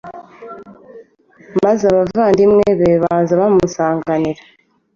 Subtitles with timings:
[1.63, 4.41] maze abavandimwe be baza bamusanganira